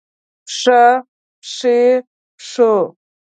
پښه، 0.47 0.83
پښې، 1.41 1.79
پښو 2.39 2.73